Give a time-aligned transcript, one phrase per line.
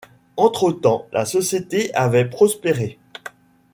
[0.35, 2.97] Entre-temps, la société avait prospéré.